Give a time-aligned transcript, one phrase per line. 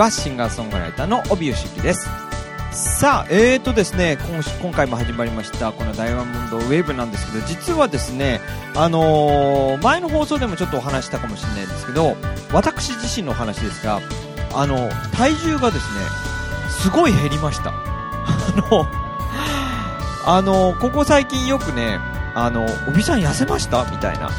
[0.00, 0.10] は。
[0.10, 2.08] シンガーソングライターの帯吉樹です。
[2.72, 8.40] さあ、えーとですね、今今回も始まりました、このダイヤモンドウェーブなんですけど、実はですね、
[8.76, 12.16] あのー前の放送でもちょっとお話したかもしれないんですけど、
[12.52, 14.00] 私自身の話ですが、
[14.54, 16.00] あの、体重がですね、
[16.68, 17.70] すごい減りました。
[17.74, 17.74] あ
[18.70, 18.86] の、
[20.26, 21.98] あの、ここ最近よくね、
[22.34, 23.84] あの、帯さん痩せました？
[23.90, 24.30] みたいな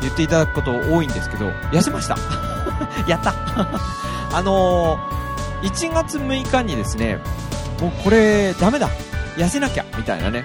[0.00, 2.16] 言っていただくこと多いんですけど、痩せました。
[3.08, 3.34] やった
[4.32, 5.19] あのー、
[5.62, 7.18] 1月6日にですね、
[7.80, 8.88] もうこれダメだ
[9.36, 10.44] 痩せなきゃみたいなね、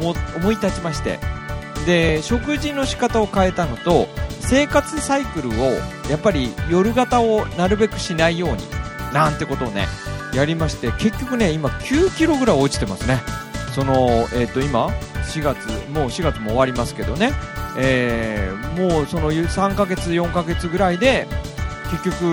[0.00, 1.18] 思、い立ちまして。
[1.86, 4.08] で、食事の仕方を変えたのと、
[4.40, 5.52] 生活サイクルを、
[6.10, 8.58] やっぱり夜型をなるべくしないように、
[9.12, 9.86] なんてことをね、
[10.34, 13.20] やりまして、結局ね、今9キロぐらい落ちてますね。
[13.74, 14.88] その、えっ、と、今、
[15.24, 17.32] 4月、もう4月も終わりますけどね、
[17.78, 21.26] えーもうその3ヶ月、4ヶ月ぐらいで、
[21.90, 22.24] 結局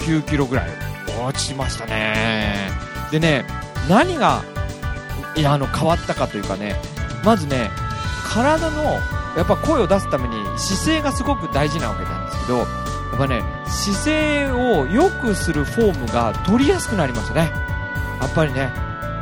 [0.00, 0.89] 9キロぐらい
[1.26, 2.70] 落ちましたね。
[3.10, 3.44] でね、
[3.88, 4.42] 何が
[5.36, 6.76] いやあの変わったかというかね、
[7.24, 7.70] まずね、
[8.28, 8.82] 体の
[9.36, 17.50] やっぱ声を出すために姿勢がすごく大事なわけなんですけど、やっぱね、姿勢を良くするフォームが取りやすくなりましたね。
[18.20, 18.72] やっぱりね、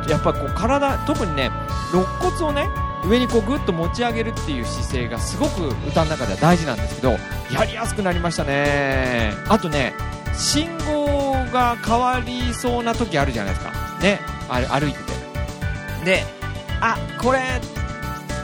[0.07, 1.51] やっぱこう体、特にね、
[1.91, 2.67] 肋骨をね、
[3.05, 7.11] 上にこうグッと持ち上げるっていう姿勢がすごく歌の中では大事なんですけど、
[7.51, 9.33] やりやすくなりましたね。
[9.47, 9.93] あとね、
[10.35, 11.08] 信号
[11.49, 13.71] が変わりそうな時あるじゃないですか。
[14.01, 14.19] ね、
[14.49, 16.05] あれ歩いてて。
[16.05, 16.23] で、
[16.81, 17.39] あ、これ、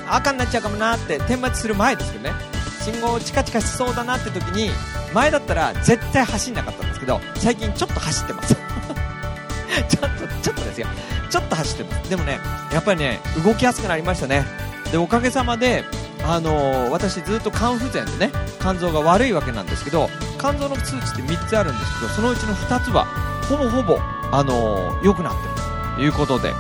[0.10, 2.36] 赤になっちゃうかもなって点滅する前ですけどね、
[2.84, 4.70] 信号チカチカしそうだなって時に、
[5.14, 8.56] 前だったら絶対走んなかったんですけど、最近ちょっと走ってます。
[9.90, 10.88] ちょっと、ちょっとですよ。
[11.30, 12.10] ちょっと走ってます。
[12.10, 12.40] でもね、
[12.72, 14.46] やっぱりね、動きやすくなりましたね。
[14.92, 15.84] で、おかげさまで、
[16.28, 20.10] あのー私ずっと肝不全でね、肝臓が悪いわけなんですけど、
[20.40, 23.06] 肝臓の数値って3つあるんですけど、そのうちの2つは、
[23.50, 24.00] ほぼほぼ、
[24.32, 25.54] あのー良くなってる
[25.98, 26.54] ということで、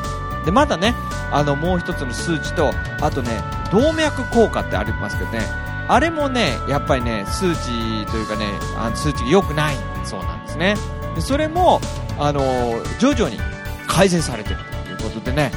[0.45, 0.93] で、まだね、
[1.31, 2.71] あの、もう一つの数値と、
[3.01, 5.39] あとね、動脈硬化ってありますけどね、
[5.87, 8.45] あれもね、やっぱりね、数値というかね、
[8.77, 10.75] あの数値が良くないそうなんですね。
[11.15, 11.79] で、それも、
[12.19, 13.39] あのー徐々に
[13.87, 15.51] 改善されてるということでね、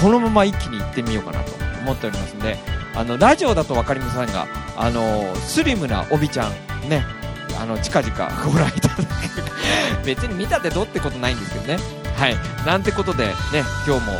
[0.00, 1.52] このまま一気に行ってみようかなと
[1.82, 2.56] 思っておりますんで、
[2.98, 7.06] あの、ラジオだと分かりませんが、あのスリムなおびちゃん、ね、
[7.60, 8.12] あの、近々
[8.44, 9.06] ご覧いただく。
[10.04, 11.78] 別に見たってどうってことないんですけどね。
[12.16, 12.36] はい。
[12.66, 13.34] なんてことでね、
[13.86, 14.12] 今日も、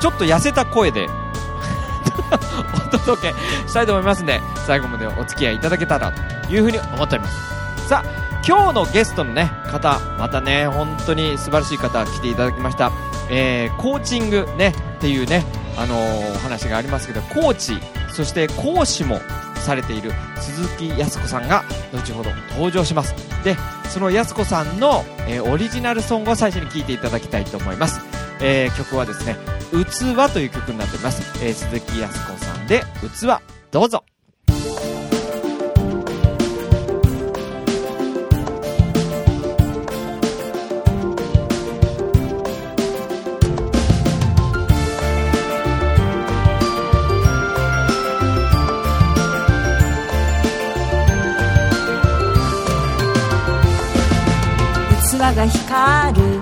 [0.00, 1.06] ちょっと痩せた声で、
[2.74, 3.34] お届け
[3.68, 7.88] したいと思いますんで、最後までお付き合いいただけたらというふうに思っております。
[7.88, 12.90] さあ、今日のゲストのね、方、またね、本当に素晴らしい方来ていただきました。
[13.28, 15.44] えー、コーチングね、っていうね、
[15.76, 17.78] あのーお話がありますけど、コーチ、
[18.16, 19.20] そして講師も
[19.56, 20.10] されている
[20.40, 23.14] 鈴木靖子さんが後ほど登場します。
[23.44, 23.56] で、
[23.90, 28.00] その靖子さんの、えーオリジナルソングを最初に聴いていただきたいと思います。
[28.40, 29.36] えー曲はですね、
[29.70, 31.22] 器という曲になっております。
[31.44, 33.38] えー鈴木靖子さんで、器、
[33.70, 34.02] どうぞ。
[55.34, 56.40] が光る。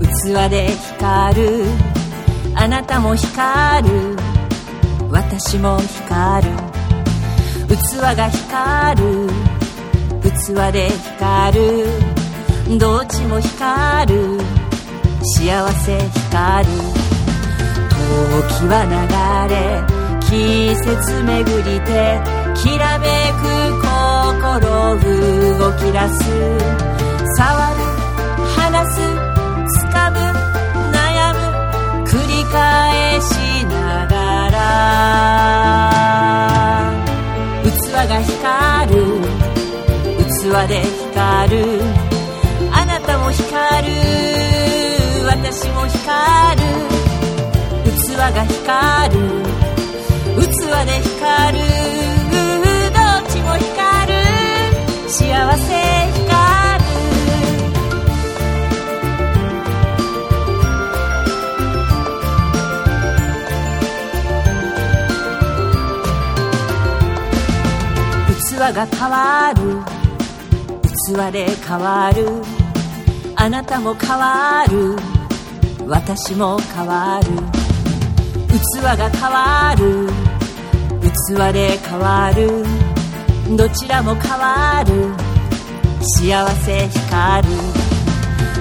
[0.00, 1.64] 器で光る。
[2.54, 4.16] あなたも光る。
[5.10, 6.52] 私も光る。
[7.68, 7.76] 器
[8.16, 9.28] が光る。
[10.22, 12.78] 器で光る。
[12.78, 14.40] どっちも光る。
[15.36, 16.72] 幸せ光る。
[18.34, 20.04] 時は流れ。
[20.20, 22.20] 季節巡りて
[22.56, 23.06] きらめ
[23.40, 23.44] く
[23.82, 24.96] 心
[25.58, 25.98] 動き出
[26.88, 26.93] す。
[27.36, 27.44] 触
[27.74, 27.82] る
[28.56, 30.18] 離す掴む
[30.92, 31.38] 悩む
[32.06, 33.32] 繰り返し
[33.64, 34.14] なが
[34.50, 34.58] ら
[37.64, 37.68] 器
[38.08, 38.98] が光る
[40.16, 41.62] 器で光る
[42.72, 43.92] あなたも光る
[45.26, 46.66] 私も光る
[47.84, 49.44] 器が光る
[50.34, 50.46] 器
[50.86, 51.64] で光る。
[52.92, 54.14] どっちも光る。
[55.08, 55.68] 幸せ
[56.12, 56.43] 光る。
[68.72, 69.82] が変わる。
[70.82, 72.42] 器で変わる。
[73.36, 74.96] あなたも変わる。
[75.86, 77.30] 私も変わる。
[78.48, 80.08] 器が変わる。
[81.02, 82.64] 器で変わる。
[83.56, 85.12] どちらも変わる。
[86.00, 87.54] 幸せ光る。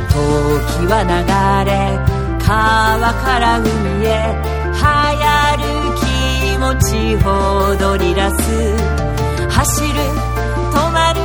[0.09, 1.09] 時は流
[1.69, 1.73] れ。
[2.45, 3.67] 川から海
[4.05, 4.53] へ。
[4.73, 5.63] 流行る
[5.95, 7.27] 気持ちを
[7.77, 9.02] 踊り出す。
[9.55, 9.89] 走る
[10.73, 11.21] 止まる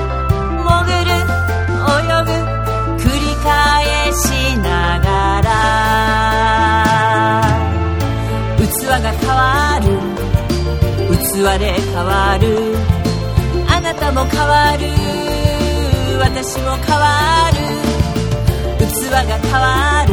[0.63, 0.69] 潜
[1.05, 1.11] る
[1.81, 2.31] 泳ぐ
[3.03, 4.25] 繰り返し
[4.59, 5.09] なが
[5.43, 5.49] ら
[8.59, 8.69] 器
[9.03, 9.87] が変わる
[11.19, 11.21] 器
[11.59, 12.45] で変わる
[13.67, 14.87] あなたも変わる
[16.21, 17.57] 私も変わる
[18.87, 20.13] 器が変わる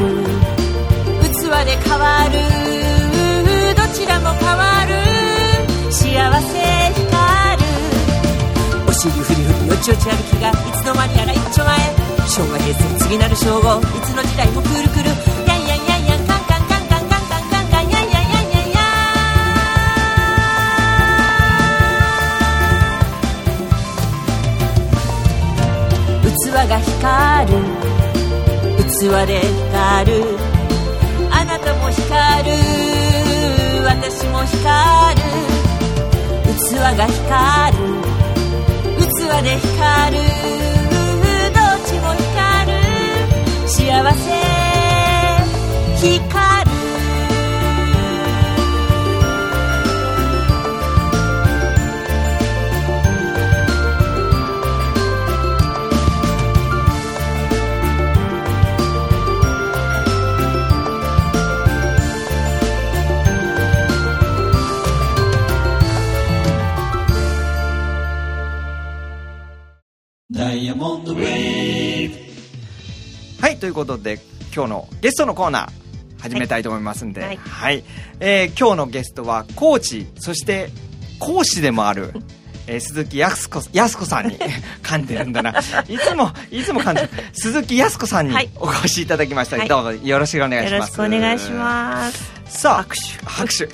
[1.22, 1.34] 器
[1.66, 2.36] で変わる
[3.76, 4.94] どちらも変わる
[5.92, 6.75] 幸せ
[9.06, 11.78] お尻ふりふりよちよち歩きがいつの間にやら一丁前
[12.26, 15.14] 昭和平成次なる称号いつの時代もくるくる
[15.46, 18.82] やんやんやんやんカンカンカンカンカンカンカンカンやんやんやんやんや
[26.26, 27.62] 器が光る。
[28.90, 30.26] 器で光る。
[31.30, 32.58] あなたも光る。
[33.86, 35.30] 私も光る。
[36.58, 38.15] 器が光る。
[39.36, 40.24] 器で光る。
[41.54, 42.78] どっちも光る。
[43.68, 44.26] 幸せ。
[45.98, 46.55] 光る。
[73.66, 74.20] ということで、
[74.56, 77.80] 今日のゲストのコーナー、始めたいと思いますんで、ははい。
[77.80, 77.84] い。
[78.20, 80.70] えー今日のゲストは、コーチ、そして、
[81.18, 82.14] 講師でもある、
[82.68, 84.38] えー鈴木康子康子さんに
[84.84, 85.50] 噛んでるんだな。
[85.90, 87.10] いつもいつも噛んでる。
[87.34, 88.52] 鈴木康子さんにはい。
[88.58, 89.68] お越しいただきました、はい。
[89.68, 92.32] どうぞよろしくお願いよろししますくお願いします。
[92.46, 93.26] さあ拍手。
[93.26, 93.70] 拍手。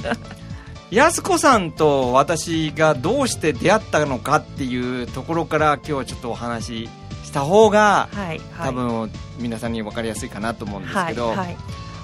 [0.90, 6.88] 安子さんと私がどうして出会ったのかっていうところから今日はちょっとお話
[7.32, 8.40] しした方がはいはい。
[8.68, 11.58] 多分皆さんに分かりやすいかなと思うんですはいけど、はい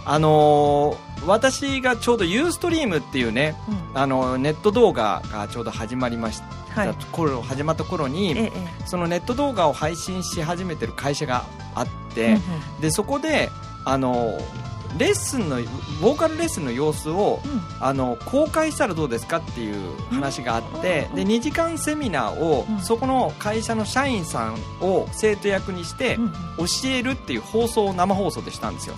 [0.05, 3.99] あのー私がちょうどユーストリームっていうねうん。
[3.99, 6.41] あのネット動画がちょうど始まりまし
[6.75, 6.95] た、はい。
[7.11, 8.51] 頃始まった頃にええ
[8.85, 11.43] そのネット動画を配信し始めてる会社が
[11.75, 12.37] あって、え
[12.79, 13.49] えでそこで
[13.83, 14.37] あの
[14.97, 15.57] レッスンの
[16.01, 17.51] ボーカルレッスンの様子をうん。
[17.51, 22.79] うんあの公開したらどうですかっていう話があって、うんで2時間セミナーを、うん。
[22.79, 28.95] そこの会社の社員さんを生徒役にしてうん教えるっていう放送を生放送でしたんですよ。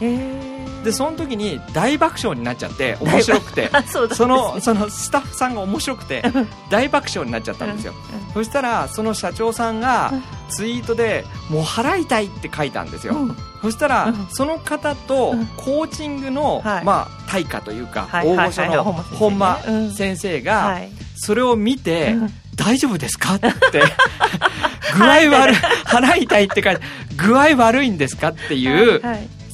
[0.83, 3.69] でその時に大爆笑になっちゃって面白くて。
[3.73, 6.23] あそうだそのそのスタッフさんが面白くて
[6.69, 7.93] 大爆笑になっちゃったんですよ、
[8.33, 13.37] そしたらその社長さんがうんツイートで「もう払いたい」って書いたんですよ、うん。
[13.61, 14.27] そしたら、うん。
[14.31, 15.45] その方とうん。
[15.57, 16.83] コーチングの、はい。
[16.83, 19.59] まあ、対価というか、はい大御所の本間
[19.95, 20.89] 先生が、はい。
[21.15, 22.33] それを見て、うん。
[22.55, 23.49] 大丈夫ですかって
[24.97, 26.81] 具合悪い払いたいって書いて
[27.15, 29.01] 具合悪いんですかっていう、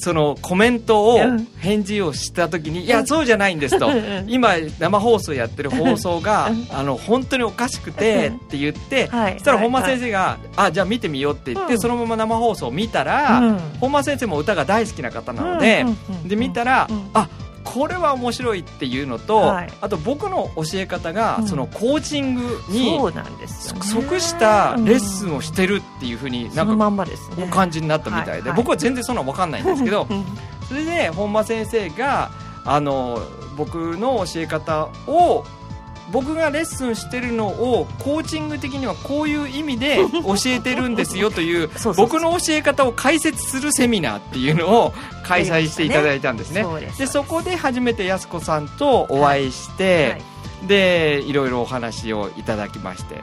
[0.06, 1.48] そのコメントをうん。
[1.58, 3.90] 返事をした時に、いやそうじゃないんですと、
[4.28, 6.68] 今生放送やってる放送が、うん。
[6.70, 8.36] あの本当におかしくてうん。
[8.36, 11.80] って言って、はいそしたら本間はい先生が、あじゃあ見てみようって言って、うん。
[11.80, 13.58] そのまま生放送を見たら、うん。
[13.80, 15.84] 本間先生も歌が大好きな方なので、
[16.24, 17.10] で見たら、うん。
[17.16, 17.28] あ
[17.75, 19.74] これは面白いっていうのと、はい。
[19.82, 21.48] あと僕の教え方が、うん。
[21.48, 23.82] そのコーチングにそうなんですよね。
[23.82, 27.44] 即したレッスンをしてるっていうふうになんかそのまんまですね。
[27.44, 30.24] お感じになったみたいで、僕は全然そんなの分かんないんですけどうん。
[30.70, 32.32] それで本間先生が
[32.63, 33.20] あの
[33.58, 35.44] 僕の教え方を
[36.12, 44.94] 僕がレッスンしてるのをコーチング的にはこういう意味で 教えてるんですよという僕の教え方を解説するセミナーっていうのを
[45.24, 46.66] 開催していただいたんですね。
[46.98, 50.22] でそこで初めてやす子さんとお会いして、はい。
[50.68, 53.22] でいろいろお話をいただきまして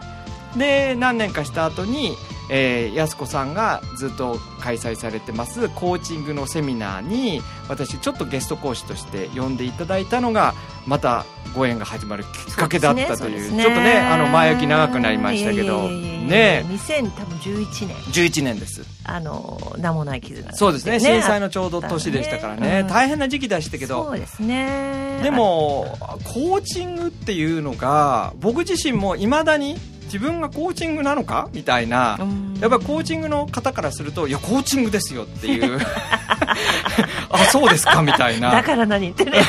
[0.57, 2.17] で何年かした後に、
[2.51, 10.55] えー、やす子さんがずっと開催されてますコーチングのセミナーに私ちょっとゲスト講師として呼んでいただいたのが
[10.87, 31.49] またご縁が始まるきっかけだったというそうですねちょっとねあの前置き長くなりましたけどね2000多分11年11年ですあの名もない絆がそうですね震災のちょうど年でしたからね、うん大変な時期でしたけどそうですねでもコーチングっていうのが僕自身もいまだに自分がコーチングなのか？
[31.53, 32.55] みたいなうん。
[32.61, 35.79] やっぱりコーチングの方からするといやコーチングですよっていう。
[37.31, 38.03] あそうですか？
[38.03, 38.51] みたいな。
[38.51, 39.43] だから何言ってね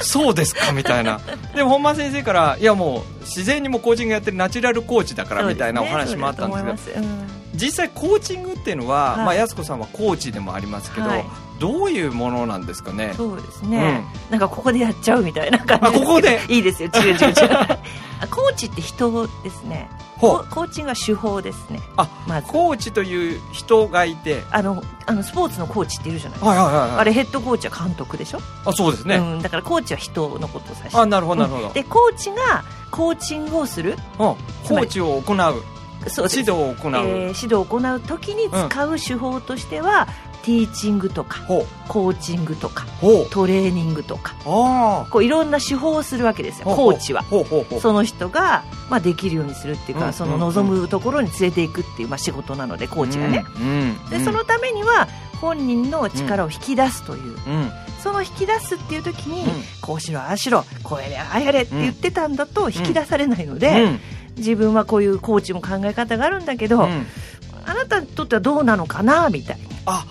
[0.00, 0.72] そうですか？
[0.72, 1.20] みたいな。
[1.54, 6.98] でも本間先生からいやもう自然にもうコーチングやってるナチュラルコーチだからみたいなお話もあったんですけど。
[6.98, 7.26] そうん。
[7.54, 9.24] 実際コーチングっていうのは、はい。
[9.26, 11.24] まあ、やすこさんはコーチでもありますけど、はい
[11.60, 13.14] どういうものなんですかね？
[13.16, 16.40] そうですね、なんかここでやっちゃうみたいな感じあここで？
[16.48, 16.88] いいですよ。
[16.94, 17.34] 違う違う違う。
[18.22, 19.88] あコーチって人ですね。
[20.18, 21.80] ココーチングは手法ですね。
[21.96, 22.48] あまず。
[22.48, 24.42] コーチという人がいて。
[24.50, 30.92] あのあのスポーツのコーチっているじゃないですか、はいはいはい、はい、あれヘッドコーチは監督でしょ、あそうですね、うん、だからコーチは人のことを指し。
[30.92, 33.92] てあなるほどなるほど、でコーチがコーチングをする。
[33.92, 33.96] うん。
[34.16, 35.62] コーチを行う。
[36.08, 40.08] そう指導を行う、えー指導を行う時に使う手法としては、
[40.42, 41.40] ティーチングとか
[41.88, 42.86] コーチングとか
[43.30, 47.24] トレーニングとかあこういろんな手法をするわけですよあコーチは。
[47.80, 54.10] その人が、まあ、できるようにするっていうか、うんその望むところに連れていくっていう、まあ、仕事なのでコーチがね、うんうん。
[54.10, 55.08] でそのためには
[55.40, 57.70] 本人の力を引き出すという、うん。
[58.02, 59.62] その引き出すっていう時に、うん。
[59.80, 64.00] こうしろああしろこうやれああやれって言ってたんだと引き出されないので、うん。
[64.36, 67.06] 自分はこういうコーチも考え方があるんだけど、うん。
[67.66, 70.04] あなたにとってはどうなのかなみたいあ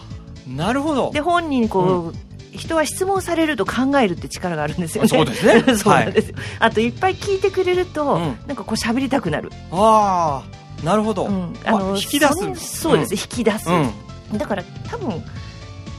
[0.56, 1.06] なるほど。
[1.08, 5.10] なで本人にこう、人は質問されると考えるって力があるんですよね。
[5.10, 5.64] そうですね。
[5.78, 8.22] そうなんですよ、あといっぱい聞いてくれると、うん。
[8.48, 10.44] なんかこう喋りたくなる、あ
[10.82, 11.54] あなるほど、うん。
[11.66, 12.82] あ引き出す。
[12.82, 14.38] そうです、引き出す、うん。
[14.38, 15.10] だから多分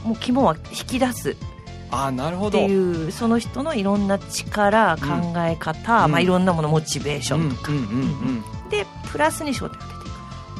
[0.03, 1.35] もう肝は引き出す。
[1.89, 2.59] ああなるほど。
[2.59, 6.11] っていうその人のいろんな力考え方、うん。
[6.11, 10.00] まあ、いろんなものモチベーションとか、うんうんうんでプラスに焦点を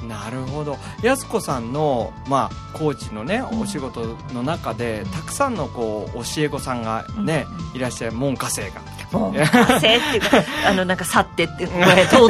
[0.08, 0.77] なるほど。
[1.01, 3.60] やす子さんの、まあ、コーチのねうん。
[3.62, 8.81] お仕事の中で、たくさんのこう教え子さんがね、いらっしゃる門下生が。
[9.12, 11.74] もう達成っていうか あのなんか去ってって通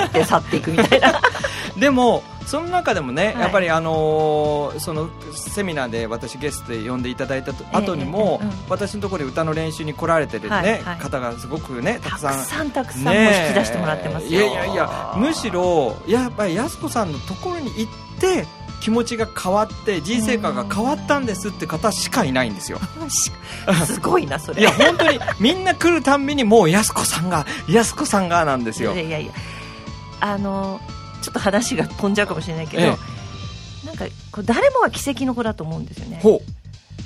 [0.04, 1.22] って去っていくみたいな
[1.78, 3.40] でもその中でもね、はい。
[3.42, 8.70] やっぱりあのーそのセミナーで私ゲストで呼んでいただいたと後にも、ええええうん。
[8.70, 10.98] 私のところで歌の練習に来られてるね、はいはい。
[10.98, 18.46] 方がすごくねたたくくさんさんたくさんね引き出してもらってますよ、いやいやいやむしろやっぱりやす子さんのところに行って
[18.82, 22.80] 気持ちが変わって人生観が変わったんですって方しかいないんですよ。
[23.86, 24.62] すごいなそれ。
[24.62, 28.94] いや本当にみんな来るたんびにもうやす子さんがやす子さんがなんですよ。
[28.94, 29.32] いやいやいや。
[30.20, 30.82] あの
[31.22, 32.88] ちょっと話が飛んじゃうかもしれないけど、え
[33.86, 36.20] なんかこう誰もが奇跡の子だと思うんですよね。
[36.22, 36.62] ほう。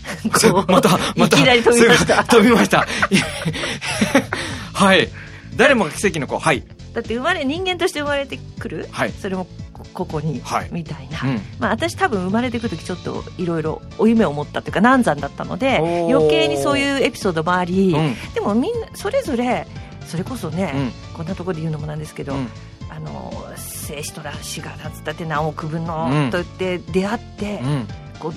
[0.51, 2.86] こう またまたいきなり飛びましすたぐ飛びました。
[4.74, 5.10] はい。
[5.55, 6.38] 誰もが奇跡の子。
[6.38, 6.63] はい。
[6.93, 9.13] だって生まれ人間として生まれてくる、はい。
[9.19, 10.69] それもこここに、はい。
[10.72, 11.41] みたいな、うん。
[11.60, 15.77] まあ、私多分生まれてくる時ちょっといろいろお夢を持ったというか難産だったので
[16.10, 18.15] 余計にそういうエピソードもあり、うん。
[18.34, 19.67] でもみんなそれぞれ
[20.07, 20.91] それこそね、うん。
[21.17, 22.50] こんなところで言うのもなんですけど、うん。
[22.89, 23.45] あの
[23.85, 27.87] 精子と卵子が立つたって何億分の、うんと言って出会って、うん。
[28.19, 28.33] こ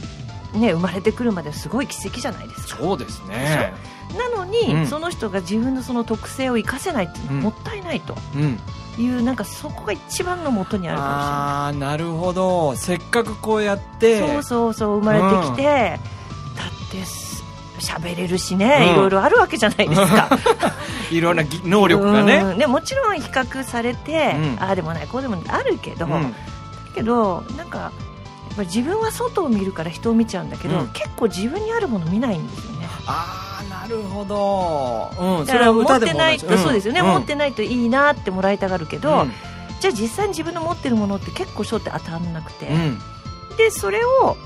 [0.55, 2.83] うね、生まれてくるまですごい奇跡じゃないですか。
[2.83, 3.73] そうですね。
[4.17, 4.87] なのに、うん。
[4.87, 8.17] その人が自分のその特性を生かせないっていうのはもったいないと。
[8.35, 8.59] うん。
[8.99, 11.29] いう、なんかそこが一番の元にあるかもしれない。
[11.29, 12.75] ああなるほど。
[12.77, 17.28] せっかくこうやってそうそうそう生まれてきて、だってす
[17.81, 18.93] 喋れるしね、うん。
[18.93, 20.29] いろいろあるわけじゃないですか。
[21.11, 22.37] いろんなぎ能力がね。
[22.37, 22.59] うん。
[22.59, 24.57] でもちろん比較されて、うん。
[24.61, 26.35] ああでもないこうでもないあるけど、うん。
[26.95, 27.89] けどなんかや
[28.53, 30.89] っぱり自分は外を見るから人を見ちゃうんだけど、うん。
[30.89, 32.89] 結構自分にあるもの見ないんですよね。
[33.07, 35.11] ああなるほど。
[35.19, 37.05] うんだから持ってないと、そうですよね、ん。
[37.05, 39.33] 持ってないといいなってもらいたがるけど、うん。
[39.81, 42.99] じゃあ実際に自分の持ってるものって結構焦点当たんなくて、うん。
[43.57, 44.37] でそれを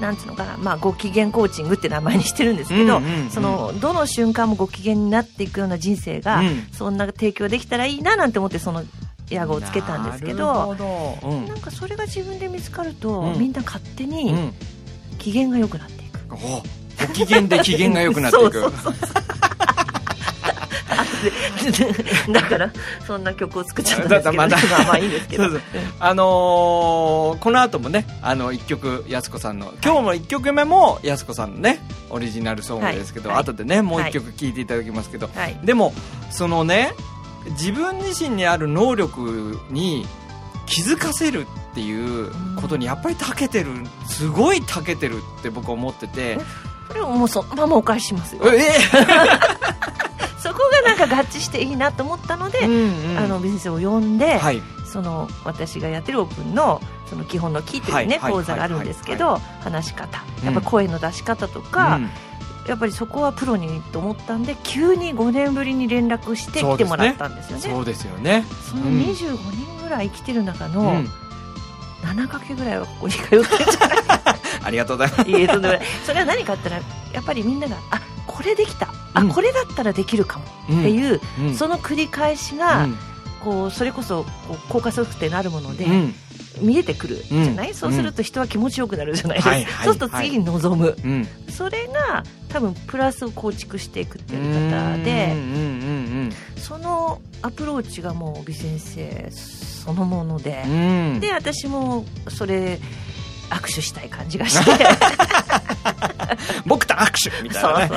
[0.00, 3.30] なんつうのかな、まあ、ご機嫌コーチングって名前にしてるんですけど、うんうんうん。
[3.30, 6.66] そのどの瞬間もご機嫌になっていくような人生が、うん。
[6.72, 8.82] そんな提供できたらいいななんて思ってその
[9.30, 11.46] 屋号をつけたんですけどなどうん。
[11.46, 13.38] なんかそれが自分で見つかると、うん。
[13.38, 14.54] みんな勝手うにん。
[15.18, 16.20] 機嫌が良くなっていく。
[16.30, 18.60] おご機嫌で機嫌が良くなっていく。
[18.60, 18.98] そうそうで
[22.32, 22.70] だから
[23.06, 25.44] そんな曲を作っちゃったんですけど、だだまだまあまあいいんですけど。
[26.00, 31.80] あのーこの後もねあの1曲やす子さんの今日も1曲目もやす子さんのね
[32.10, 33.38] オリジナルソングですけど、はい。
[33.40, 35.58] 後でねもう1曲聴いていただきますけど、はい。
[35.62, 35.92] でも
[36.30, 36.92] そのね
[37.50, 40.06] 自分自身にある能力に
[40.66, 43.70] 気づかせるっていうことにやっぱり長けてる
[44.08, 46.38] すごい長けてるって僕は思ってて。
[46.88, 48.42] これをもうそのままお返ししますよ。
[48.52, 48.62] え
[50.48, 53.18] そこがなんか合致していいなと思ったので、えうんうん。
[53.18, 54.62] あの先生を呼んで、はい。
[54.84, 60.44] その私がやってるオープンのその基本のキーというね、はいはい講座があるんですけど、話し方うん。
[60.46, 62.00] やっぱ声の出し方とか、
[62.68, 67.62] やっぱりそこはプロにと思ったんで急に5年ぶりに連絡して来てもらったんですよね。
[67.62, 68.04] そうです。
[68.06, 68.44] よね。
[68.70, 68.98] そのうん。
[69.00, 71.08] 25人ぐらい生きてる中うのん。
[72.02, 73.98] 7かけぐらいはここに通ってるんじゃない？
[74.66, 75.30] ありがとうございます。
[75.30, 75.82] いえとんでもない。
[76.04, 76.76] それは何かあったら
[77.12, 79.28] やっぱりみんながあこれできたあ、うん。
[79.28, 80.44] これだったらできるかも。
[80.70, 81.54] うんっていう、うん。
[81.54, 82.96] その繰り返しが、うん。
[83.44, 86.14] こうそれこそこう効果測定のあるもので、うん。
[86.60, 89.36] 見えてくるじゃない、そうすると人は気持ちよくなるじゃない？
[89.36, 89.84] ですか、はいはい。
[89.84, 91.28] そうすると次に望む、うん。
[91.50, 95.04] それが多分プラスを構築していくっていう方うん。
[95.04, 95.38] でうん。
[95.38, 95.42] う
[96.28, 96.32] ん。
[96.56, 101.20] そのアプローチがもう帯先生そのものでうんう、ん。
[101.20, 102.78] で私もそれ
[103.50, 104.86] 握手したい感じがして。
[106.66, 107.90] 僕と握手みたいなね。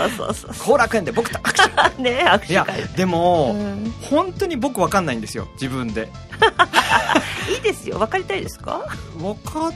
[0.59, 1.99] 後楽園で僕と握手。
[1.99, 3.93] う ね握いやでも、うん。
[4.01, 6.11] 本当に僕わかんないんですよ自分で。
[7.49, 7.97] いいですよ。
[7.97, 8.81] 分かりたいですか？
[9.17, 9.73] 分かっ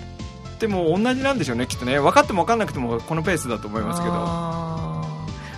[0.59, 1.99] ても同じなんでしょうねきっとね。
[1.99, 4.13] 分かっても分かんなくてもこのペースだと思いますけど。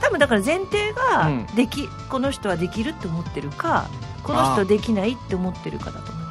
[0.01, 1.45] 多分だから前提がうん。
[1.55, 3.85] でき、この人はできるって思ってるか
[4.23, 6.24] この人はできないって思ってるかだと思う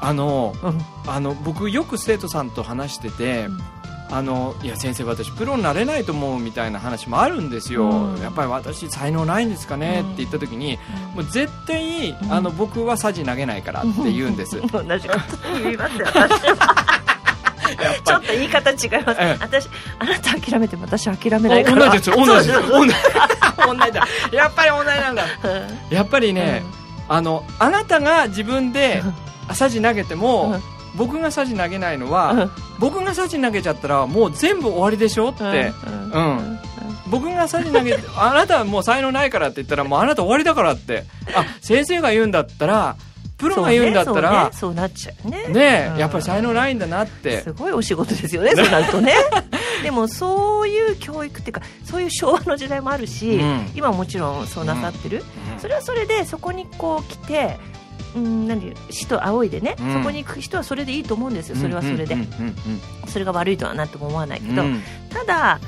[0.00, 0.80] あのうん。
[1.06, 3.58] あの僕よく生徒さんと話してて、うん。
[4.08, 8.20] あのいや先生私プロになれないと思うみたいな話もあるんですよ、うん。
[8.20, 10.12] やっぱり私才能ないんですかね、うん。
[10.12, 10.78] って言った時に
[11.10, 11.14] うん。
[11.16, 12.32] もう絶対、うん。
[12.32, 14.82] あの僕はさじ投げないからって言うんです、同じこと
[15.62, 16.40] 言いますよ私。
[18.04, 19.36] ちょっと言い方違います、ええ。
[19.40, 21.90] 私あなた諦めても私諦めないから。
[21.90, 22.10] 同じです。
[22.10, 22.68] 同じです。
[22.68, 22.92] 同じ。
[23.92, 24.06] だ。
[24.32, 25.24] やっぱり同じなんだ。
[25.44, 25.94] うん。
[25.94, 26.62] やっぱりね、
[27.08, 29.02] あのあなたが自分で
[29.54, 30.62] さじ投げても、うん。
[30.96, 32.50] 僕がさじ投げないのは、うん。
[32.78, 36.10] 僕がさじ投げちゃったらもう全部終わりでしょって、うん。
[36.10, 36.58] うん。
[37.10, 41.04] 僕がさじ投げて あなたはもう才能ないからって言ったらもうあなた終わりだからって。
[41.34, 42.96] あ先生が言うんだったら
[43.38, 44.52] プロが言うんだったらそうねそうね。
[44.52, 45.48] そうなっちゃうね。
[45.48, 45.98] ねえ、うん。
[45.98, 47.42] やっぱり才能ないんだなって。
[47.42, 49.14] すごいお仕事ですよねそうなるとね。
[49.82, 53.70] でもそういう教育っていうかそういう昭和の時代もあるし、うん。
[53.74, 55.22] 今もちろんそうなさってる、
[55.58, 57.58] それはそれでそこにこう来て
[58.16, 59.92] うん何死と仰いでね、うん。
[59.94, 61.56] そこに行く人はそれでいいと思うんですよ。
[61.56, 62.26] それはそれで、うんうん
[63.06, 64.62] それが悪いとはなとも思わないけど、
[65.10, 65.60] ただ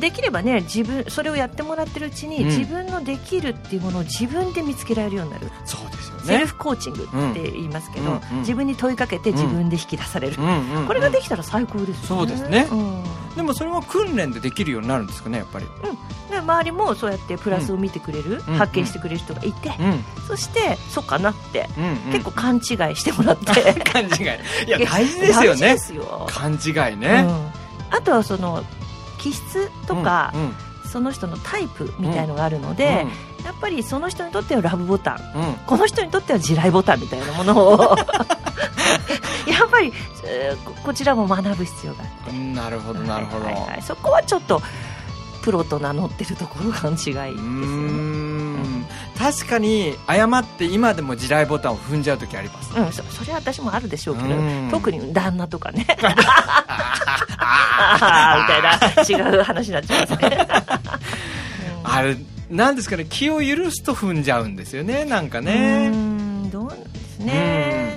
[0.00, 2.44] できればね自分それをやってもらってるうちに、うん。
[2.46, 8.20] 自分のできるっていうものを自分で見つけられるようになる、そうですよセルねフコーチングって言いますけど、うん。
[8.32, 8.38] うん。
[8.40, 10.86] 自分に問いかけて自分で引き出される、うんうんうん。
[10.86, 12.00] これができたら最高ですよね。
[12.06, 12.68] そうですね。
[12.70, 13.04] うん。
[13.36, 15.66] でもそれは訓練でできるようになるんですかねやっぱり。
[16.30, 18.40] で周りもそうやってプラスを見てくれる、うん。
[18.54, 20.04] 発見してくれる人がいて、うん。
[20.26, 21.96] そしてそうかなって、うんうん。
[22.12, 22.62] 結構勘違い
[22.96, 23.44] してもらって。
[23.92, 24.66] 勘違い。
[24.66, 26.26] いや大事ですよ 大事ねですよ。
[26.28, 27.96] 勘違いね、うん。
[27.96, 28.64] あとはその
[29.30, 30.52] 気質とか、うん
[30.86, 33.06] その人のタイプみたいのがあるので、
[33.44, 35.32] やっぱりその人にとってはラブボタン。
[35.34, 35.48] うん。
[35.48, 37.96] うんこの人にとっては地雷ボタンみたいなものを
[39.50, 39.92] やっぱり
[40.24, 42.30] えーここちらも学ぶ必要があって。
[42.30, 44.62] うんなるほどなるほど、はいはいはいそこはちょっと
[45.42, 47.32] プロと名乗ってるところが違いですよね。
[47.32, 48.25] ん
[49.18, 52.78] 確かに誤って今でも地雷ボタンを踏んじゃう時あります。
[52.78, 54.68] うん、そそれは私もあるでしょうけど、うん。
[54.70, 55.86] 特に旦那とかね。
[57.38, 58.42] あー。
[58.42, 58.62] みたい
[59.22, 60.48] な違う話になっちゃいますね、
[61.84, 62.16] う んあれ
[62.50, 67.96] なんですかね気を許すと踏んじゃうんですよねなんかうねんどうなんですね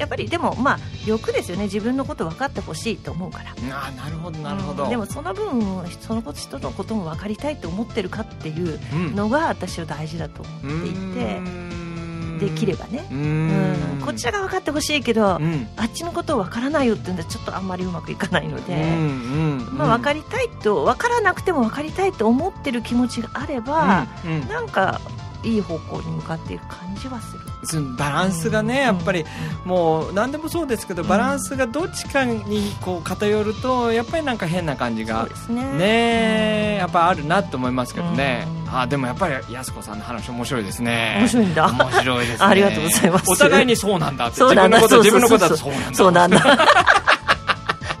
[0.00, 1.64] やっぱりでもまあ欲ですよね。
[1.64, 3.54] 自分のこと分かってほしいと思うから。
[3.70, 4.90] あなるほどなるほど、うん。
[4.90, 9.14] でもその分そのこと人のことも分かりたいと思ってるかっていううん。
[9.14, 11.80] のが私は大事だと思っていて。
[12.40, 13.06] できればね。
[13.12, 13.98] うん。
[13.98, 14.00] ん。
[14.00, 15.68] こっちらが分かってほしいけど、うん。
[15.76, 24.48] あっちのことを分からないよって言うんでちょっとあんまりうまくいかないので、うんうんまあ、分かりたいと分からなくても分かりたいと思ってる気持ちがあれば、うんうん。
[24.48, 25.02] なんか
[25.44, 29.24] いい方向に向かっていく感じはするそのバランスがね、やっぱり
[29.64, 36.76] もう何でもそうですけど、バランスがどっちかにこう偏るとやっぱりなんか変な感じがね。
[36.78, 38.78] やっぱあるなと思いますけどね、うん。
[38.78, 41.16] あでもやっぱりやす子さんの話面白いですね。
[41.20, 41.68] 面白いんだ。
[41.68, 42.46] 面白いですね。
[42.46, 43.30] ありがとうございます。
[43.30, 44.42] お互いにそうなんだって。
[44.42, 45.94] 自分のこと自分のことそうだとそうなんだ。
[45.94, 46.66] そうなんだ。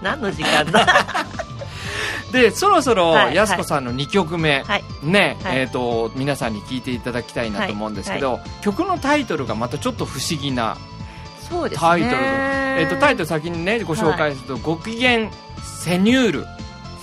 [0.02, 0.86] 何の時間だ
[2.32, 4.84] でそろそろはいやす子さんの2曲目、はい。
[5.02, 5.58] ね、はい。
[5.60, 10.76] えっ、と皆さんに聴いていただきたいなと思うんですけど、曲のタイトルがまたちょっと不思議な
[11.74, 12.16] タイトル
[12.80, 15.30] えっ、とタイトル先にねご紹介すると、ご機嫌
[15.82, 16.46] セニュール。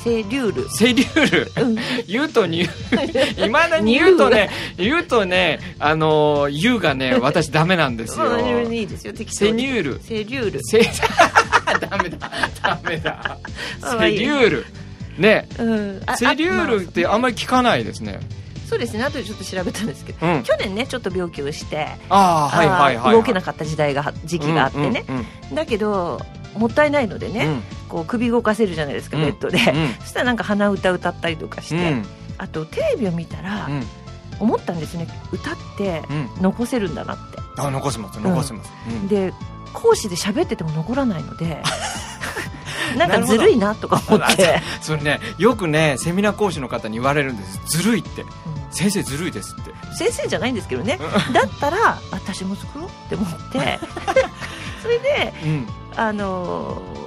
[0.03, 0.69] セリュール。
[0.69, 1.63] セリュール。
[1.63, 1.77] うん。
[2.07, 8.25] 言うとにいまだに言うとね言うとねあのー言うがね私ダメなんですよ。
[8.29, 10.01] まあいいでセニュール。
[10.01, 10.63] セリュール。
[10.63, 10.79] セ
[11.89, 13.37] ダメだダメだ。
[13.99, 14.65] セリュール
[15.17, 15.47] ね。
[15.59, 16.01] うん。
[16.05, 18.19] あセリュールってあんまり聞かないですね。
[18.67, 19.03] そうですね。
[19.03, 20.43] 後でちょっと調べたんですけど、うん。
[20.43, 25.17] 去年ねちょっと病気をしてああはいはいはい、動けなかった時代が時期があってね、うん
[25.49, 25.55] うん。
[25.55, 26.21] だけど
[26.57, 27.63] もったいないのでね、うん。
[27.87, 29.23] こう首動かせるじゃないですか、うん。
[29.23, 29.93] ベッドで、うん。
[30.01, 32.05] そしたらなんか鼻歌歌ったりとかして、うん。
[32.37, 33.83] あとテレビを見たら、うん。
[34.39, 35.07] 思ったんですね。
[35.31, 36.29] 歌ってうん。
[36.41, 37.37] 残せるんだなって。
[37.57, 39.07] あ残せます残せます、うん。
[39.07, 39.33] で
[39.73, 41.61] 講師で喋ってても残らないので
[42.95, 47.59] なんかずるいなとか思って、 それねよくねセミナー講師の方に言われるんです。
[47.65, 48.21] ずるいって。
[48.21, 48.27] うん。
[48.69, 49.71] 先生ずるいですって。
[49.95, 50.99] 先生じゃないんですけどね。
[51.33, 53.79] だったら私も作ろうって思って。
[54.81, 55.67] それでうん。
[55.95, 56.97] あのー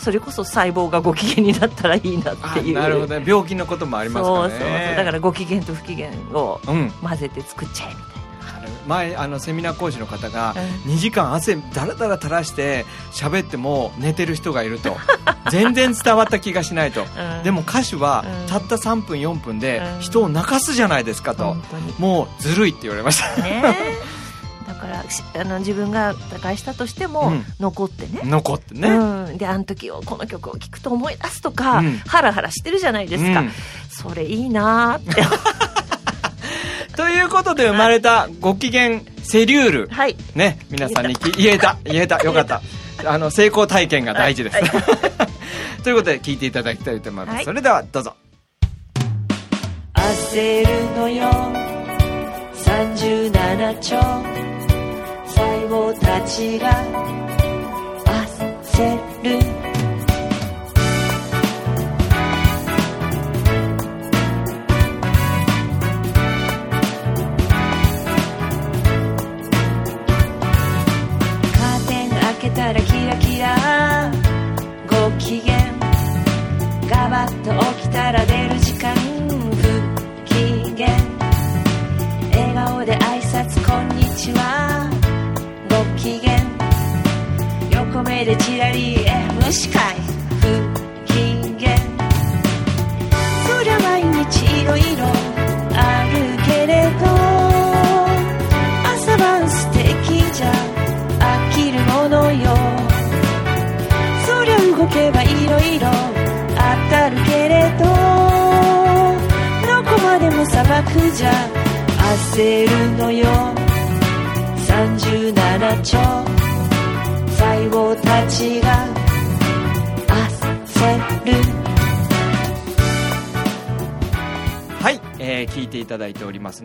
[0.00, 2.78] それこそ細胞がご機嫌になったらいいなっていう。
[2.78, 3.24] あなるほどね。
[3.26, 4.50] 病気のこともありますからね。
[4.50, 6.90] そうそうだからご機嫌と不機嫌をうん。
[7.02, 8.17] 混ぜて作っちゃえみたいあの
[8.88, 10.54] 前あのセミナー講師の方が
[10.86, 14.96] う2時間汗だらだら垂らして喋っても寝てる人がいると。
[15.50, 17.04] 全然伝わった気がしないと。
[17.16, 17.42] な、うん。
[17.42, 18.46] でも歌手はうん。
[18.48, 20.00] たった3分4分でうん。
[20.00, 21.56] 人を泣かすじゃないですかと
[21.98, 23.42] もうずるいって言われました。
[23.42, 23.62] ね
[24.66, 27.44] だからしあの自分が他界したとしても、うん。
[27.58, 28.20] 残ってね。
[28.24, 31.98] 残ってね、うん、であの時をこの曲を聴くと思い出すとか、うん。
[32.06, 33.50] ハラハラしてるじゃないですか、うん。
[33.88, 35.22] それいいなーって
[36.98, 39.86] ということで生まれたご機嫌セリュール。
[39.86, 40.16] はい。
[40.34, 42.18] ね皆さんにき言えた 言えた。
[42.24, 42.60] よかった。
[43.06, 44.70] あの成功体験が大事です、はい。
[45.84, 47.44] ということで聞いていただきたいと思います、はい。
[47.44, 48.16] それではどうぞ。
[49.94, 51.30] 焦るのよ。
[52.64, 53.96] 37兆
[55.24, 56.84] 細胞たちが
[58.74, 59.67] 焦る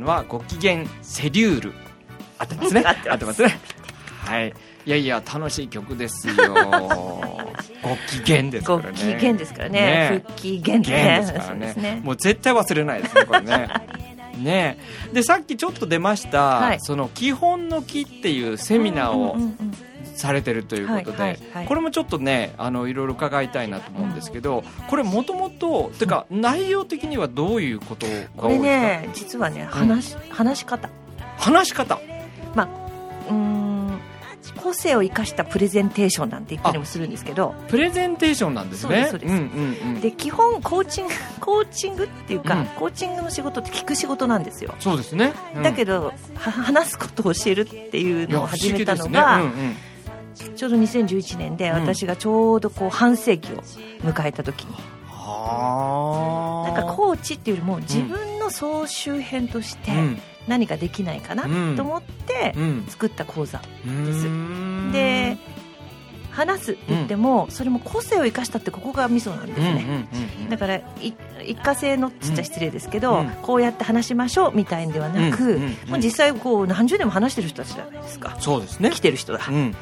[0.03, 1.73] のはご機嫌セリュール。
[2.37, 2.83] 合ってますね。
[3.09, 3.41] 合ってます。
[3.41, 3.59] ますね。
[4.25, 4.53] はい。
[4.85, 6.33] いやいや楽しい曲ですよ。
[7.81, 9.13] ご機嫌ですからね。
[9.13, 9.79] ご機嫌ですからね。
[9.79, 10.23] ね。
[10.27, 11.67] 不機嫌って機嫌ですからね。
[11.67, 12.01] ですね。
[12.03, 13.67] もう絶対忘れないですねこれね。
[14.37, 14.77] ね。
[15.13, 16.77] でさっきちょっと出ました、はい。
[16.81, 19.37] その基本の木っていうセミナーを
[20.15, 21.65] されてるということで、はいはいはい。
[21.67, 30.89] これもちょっとねあのいろいろ伺いたいなと思うんですけど、これもともとてか内容的にはどういうことがこれ多いね実はね話し話し方。
[31.37, 31.95] 話し方。
[33.25, 33.99] うーん
[34.57, 37.55] 個性を生かしたプレゼンテーションなんて言ったりもするんですけど。
[37.69, 39.07] プレゼンテーションなんですね。
[39.09, 39.55] そうですそうです。
[39.55, 40.01] んうんうん。
[40.01, 42.65] で基本コーチングコーチングっていうか、うん。
[42.65, 45.63] コーチングの仕事って聞く仕事なんですよ、そうですね、うん。
[45.63, 49.92] だけどは話すことを教えるっていうのを始めたの不が、思議ですね
[50.33, 51.81] ちょうど2011年でうん。
[51.81, 53.57] 私がちょうどこう半世紀を
[54.03, 56.71] 迎えた時に、うんはあ。
[56.71, 60.19] なんかコーチっていうよりも自分の総集編としてうん。
[60.47, 61.75] 何かできないかなうん。
[61.77, 62.85] と思ってうん。
[62.89, 64.27] 作った講座うー
[64.89, 64.91] ん。
[64.91, 65.37] で
[66.31, 70.07] 話すって言っても、それも個性を生かしたってここがミソなんですね、
[70.49, 71.13] だからい
[71.45, 73.29] 一過性のっつっちゃ失礼ですけど、うん。
[73.43, 78.35] こうやって話しましょうみたいんではなく、もう実際こう何十年も話してる人たちじゃないですか。
[78.39, 78.89] そうですね。
[78.89, 79.75] 来てる人だ、うん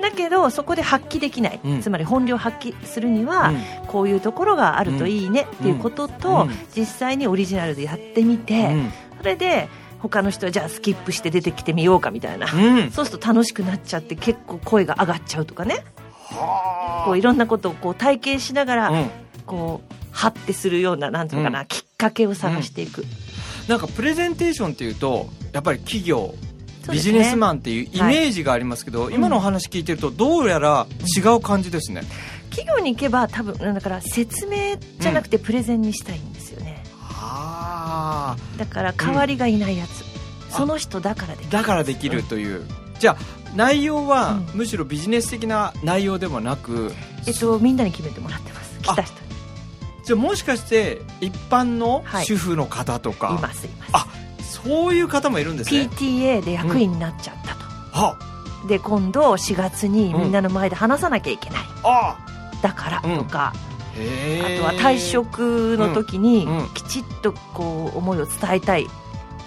[0.00, 1.80] だけどそこで発揮できない、うん。
[1.80, 3.86] つまり本領発揮するには、うん。
[3.86, 6.50] こういうところがあるといいねっていうことと、うん。
[6.74, 8.92] 実際にオリジナルでやってみて、うん。
[9.18, 9.68] それで
[10.00, 12.90] 他の人はじゃあスキップして出てきてみようかみたいな、うん。
[12.90, 15.84] そうすると楽しくなっちゃって結構声が上がっちゃうとかね。
[16.28, 18.92] はこういろんなことをこう体験しながら、
[19.46, 21.66] こうハッてするようななんていうのかな、うん。
[21.66, 23.04] きっかけを探していく、
[23.68, 26.34] なんかプレゼンテーションっていうとやっぱり企業
[26.90, 32.02] ビジネスマンっていうイメージがありますけど、今のお話聞いてるとどうやら違う感じですね、
[32.50, 40.04] 企業に行けば多分だから説明じゃなくてプレゼンにしたいんですよね、あだから代わりがいないやつ、
[40.54, 42.64] その人だからできるだからできるという、
[42.98, 43.16] じゃあ
[43.54, 44.58] 内容はうん。
[44.58, 46.92] むしろビジネス的な内容ではなく、
[47.26, 48.78] えっとみんなに決めてもらってます。
[48.82, 49.26] 来た人に。
[50.04, 52.24] じゃあもしかして一般のはい。
[52.26, 53.90] 主婦の方とか、いますいます。
[53.92, 54.06] あ
[54.64, 55.88] そういう方もいるんですね。
[55.92, 57.64] PTA で役員になっちゃったと、
[57.98, 58.18] は
[58.68, 62.16] で今度4月にみんなの前で話さなきゃいけない、あ
[62.62, 63.52] だからとか、
[63.96, 64.60] へえ。
[64.60, 66.58] あとは退職の時にうん。
[66.58, 66.68] うん。
[66.74, 68.86] きちっとこう思いを伝えたい。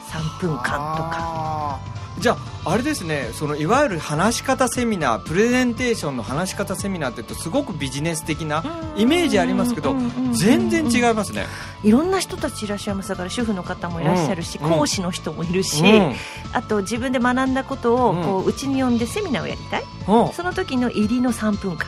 [0.10, 1.10] 3分間とか。
[1.12, 8.64] かじゃああれですねそのいわゆる話し方セミナープレゼンテーションの話し方セミナーって言うとすごくビジネス的な
[8.98, 9.96] イメージありますけど
[10.34, 11.46] 全然違いますね、
[11.84, 13.10] いろんな人たちいらっしゃいます。
[13.10, 14.70] だから主婦の方もいらっしゃるし、うん。
[14.70, 16.14] 講師の人もいるし、うん。
[16.54, 19.84] あと自分で学んだことをうんこううちに呼んでセミナーをやりたい。
[20.08, 20.34] うん。
[20.34, 21.88] その時の入りの3分間。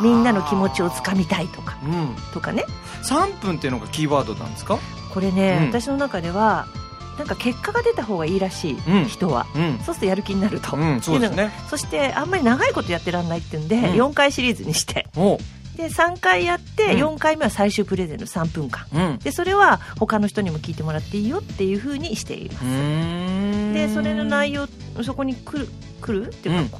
[0.00, 1.76] みんなの気持ちをつかみたいとか。
[1.84, 2.64] うん、とかね。
[3.02, 4.78] 3分っていうのがキーワードなんですか？
[5.12, 5.66] これね、うん。
[5.68, 6.66] 私の中では
[7.18, 9.04] なんか結果が出た方がいいらしい、うん。
[9.06, 9.46] 人は。
[9.54, 11.50] うん、そうするとやる気になると、うん、そうですね。
[11.68, 13.84] そしてあんまり長いことやってらんないっていうんで、うん。
[13.84, 15.08] 4回シリーズにして。
[15.16, 15.38] お。
[15.76, 17.14] で3回やってうん。
[17.14, 18.86] 4回目は最終プレゼンの3分間。
[18.92, 19.18] うん。
[19.18, 22.64] でそれは他の人にも聞いてもらっていいよっていうふうにしています。
[23.74, 24.68] でそれの内容
[25.02, 25.68] そこに来る
[26.00, 26.78] 来るっていうか、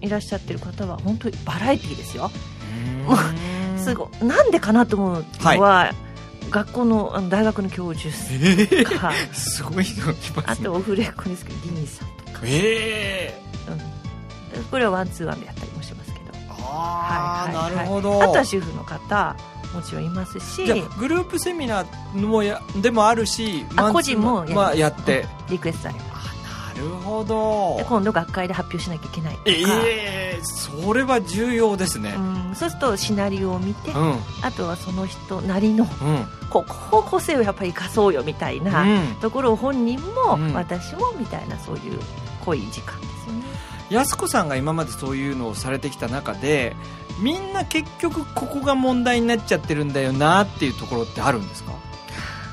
[0.00, 2.30] いらっしゃってる方は本当にバラエティーですよ。
[3.76, 4.24] すごい。
[4.24, 5.92] なんでかなと思うのは、
[6.48, 10.64] 学校のあの大学の教授えとかー、すごいの来まあすね。
[10.64, 13.40] とオフレコですけどディニーさんとか、え
[14.56, 16.26] うん、これはワンツーワンでやったりもしますけど。
[16.32, 17.76] ー、ああ、はいはいはい。
[17.76, 18.22] なるほど。
[18.22, 19.36] あとは主婦の方
[19.74, 20.66] もちろんいますし。
[20.66, 24.66] じゃあグループセミナーもやでもあるし個人もやります。
[24.66, 25.26] まあ、やって。
[25.48, 26.09] リクエストあればあな
[26.80, 27.76] るほど。
[27.78, 32.14] で今度学会で発表しなきゃいけないええそれは重要ですね。
[32.16, 32.20] う
[32.52, 34.02] ん、そうするとシナリオを見て、うん。
[34.02, 36.26] うんあとはその人なりのうん。
[36.48, 38.84] ここを個性をやっぱり生かそうよみたいな、
[39.20, 40.52] ところを本人も、うん。
[40.52, 42.00] 私もみたいなそういう
[42.44, 43.44] 濃い時間ですよね。
[43.90, 46.76] 安子さんが今までそういうのをされてきた中で
[47.18, 51.72] みんな結局ここが問題になっちゃってるんだよなっていうところってあるんですか？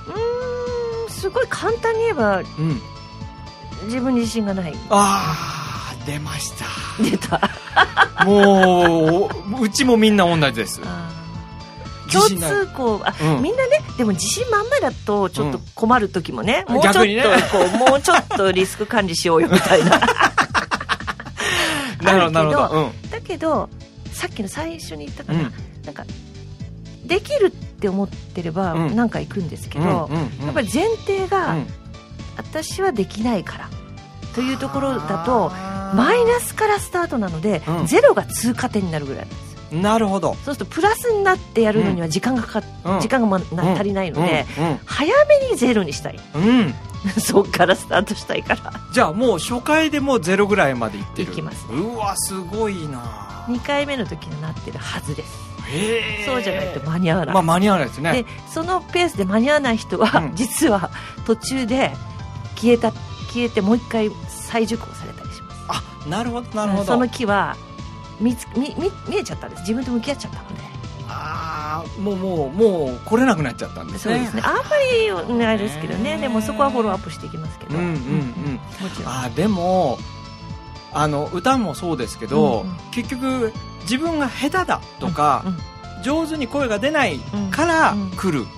[0.08, 2.46] うーんすごい簡単に言えばうん
[3.86, 4.74] 自分に自信がない。
[4.90, 6.66] ああ出ました。
[7.04, 7.42] 出た。
[8.26, 10.82] もううちもみんな同じです。
[12.12, 13.44] 共通項あ、うん。
[13.44, 17.06] みんなねでも自信満々だとちょっと困る時もね、もうちょっとこ
[17.66, 20.00] う もうちょっとリスク管理しようよみたいな。
[22.02, 22.78] なるほどなるほあるけ
[23.10, 23.18] ど。
[23.18, 23.70] だけど
[24.14, 25.54] さっきの最初に言ったかな、うん。
[25.84, 26.06] なんか
[27.06, 28.96] できるって思ってればうん。
[28.96, 30.46] なんか行くんですけうんど、うんうん。
[30.46, 31.68] やっぱり前提が、うん
[32.38, 33.70] 私はできないから
[34.36, 35.52] というところだと
[35.96, 37.88] マイナスからスタートなので、うん。
[37.88, 39.82] ゼロが通過点になるぐらいなんですよ。
[39.82, 40.36] なるほど。
[40.46, 43.00] そうするとプラスになってやるのには時間がかか、うん。
[43.02, 44.80] 時間がまな足りないので、うん。
[44.86, 46.20] 早めにゼロにしたい。
[46.36, 46.44] うん。
[46.44, 46.74] う ん
[47.22, 48.74] そっからスタートしたいから。
[48.92, 51.32] じゃあもう初回でもうゼロぐらいまでいってる。
[51.32, 51.66] いきます。
[51.70, 53.46] うわすごいな。
[53.48, 55.48] 2回目の時になってるはずです。
[56.26, 58.14] そうじゃないと間に合わない、まあ間に合わないですね。
[58.14, 60.36] でそのペースで間に合わない人は、うん。
[60.36, 60.90] 実は
[61.26, 61.94] 途中で
[62.60, 65.58] 消えた消えてもう一回再受講されたりします。
[65.70, 66.84] あなるほどなるほど。
[66.86, 67.56] その木は
[68.20, 69.62] 見つ見見見えちゃったんです。
[69.62, 70.68] 自分と向き合っちゃったので。
[71.10, 74.16] ああもうもうもう来れなくなっちゃったんですね。
[74.16, 74.42] そうですね。
[74.46, 74.62] あんま
[75.38, 76.18] りあれですけどね。
[76.18, 77.96] でもそこはフォローアップしていきますけど、うんうんうん。
[78.82, 79.14] もちろん。
[79.14, 79.98] あーでも
[80.94, 85.58] あの歌もそうですけど、うんうん結局自分が下手だとか、うん
[86.04, 88.57] 上手に声が出ないうんからうん来るそうそうそう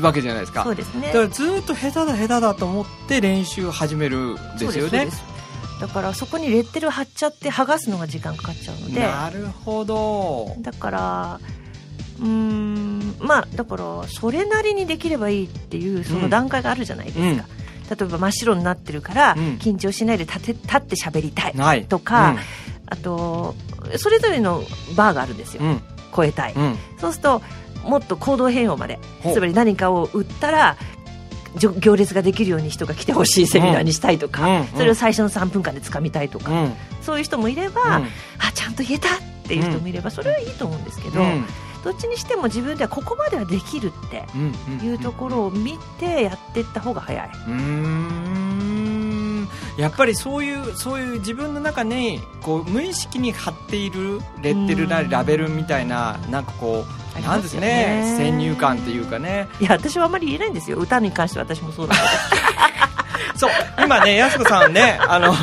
[0.00, 1.08] わけじゃないですか、そうですね。
[1.08, 5.08] だからずーっと下手だ下手だと思って練習始めるんですよね。
[5.80, 9.00] だからそこにレッテル貼っちゃって剥がすのが時間かかっちゃうので。
[9.00, 10.56] なるほど。
[10.60, 11.40] だから
[12.18, 17.36] うーんまあだからそれなりにできればいいっていうその段階があるじゃないですか、うん。
[17.36, 17.42] 例
[18.00, 19.40] えば真っ白になってるから、うん。
[19.58, 22.36] 緊張しないで立て立って喋りたいとか、
[22.86, 23.54] あと
[23.98, 24.62] それぞれの
[24.96, 25.82] バーがあるんですよ、うん。
[26.16, 26.78] 超えたい、うんうん。
[26.98, 27.42] そうすると
[27.86, 30.76] もっと行動変容までつまり何かを売ったら
[31.56, 36.72] 行列ができるように人が来てほしいセミナーにしたいとか、うんうんそれを最初の3分間で掴みたいとか、うん。
[37.00, 38.04] そういう人もいれば、うん。
[38.04, 41.46] あちゃんと言えたっていう人もいれば、それはいいと思うんですけど、うん。
[41.82, 47.28] どっちにしても自分ではここまではできるってうんいうところを見てやっていった方が早い。
[47.28, 49.48] うーん。
[49.78, 55.10] やっぱりそういうそういう自分の中にこう無意識に貼っているレッテルなりうん。
[55.10, 57.60] ラベルみたいななんかこうなんですね。
[57.60, 59.48] ね先入観っていうかね。
[59.60, 60.76] いや私はあまり言えないんですよ。
[60.78, 62.00] 歌に関しては私もそうだけ
[63.38, 63.50] そう
[63.84, 65.34] 今ねやす子さんねあの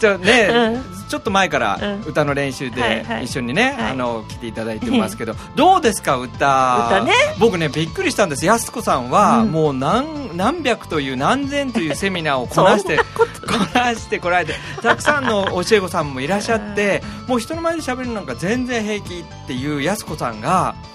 [0.00, 1.08] じゃあね、うん。
[1.08, 2.00] ちょっと前からうん。
[2.06, 3.24] 歌の練習はいではい。
[3.24, 3.92] 一緒にね、はい。
[3.92, 6.86] あの来ていただいてますけど、どうですか歌？
[6.88, 7.12] 歌ね。
[7.38, 8.46] 僕ねびっくりしたんです。
[8.46, 9.52] やす子さんは、うん。
[9.52, 13.26] もう何何百という何千というセミナーをこなして こ
[13.74, 20.89] なしてこられてたくさんの教え子さんもいらっしゃってもう人の前で喋るなんか全然平気っていうやす子さんが、うん